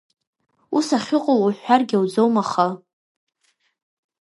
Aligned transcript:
Ус 0.77 0.87
ахьыҟало 0.97 1.43
уҳәҳәаргьы 1.45 1.95
ауӡом, 1.97 2.33
аха… 2.43 2.67